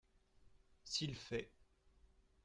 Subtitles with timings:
[0.83, 1.51] S’il fait.